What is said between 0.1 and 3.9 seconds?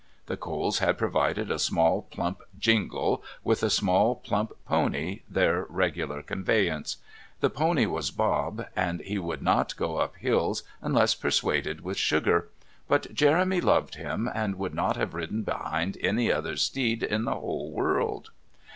The Coles had provided a small plump "jingle" with a